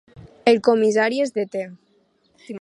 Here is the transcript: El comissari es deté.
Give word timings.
El 0.51 0.57
comissari 0.69 1.21
es 1.27 1.35
deté. 1.37 1.65